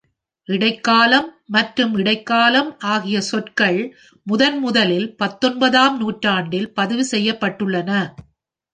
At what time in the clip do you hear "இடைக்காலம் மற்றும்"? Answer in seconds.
0.49-1.93